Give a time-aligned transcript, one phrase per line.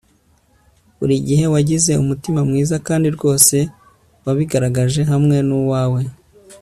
[0.97, 3.55] burigihe wagize umutima mwiza kandi rwose
[4.25, 6.01] wabigaragaje hamwe nuwawe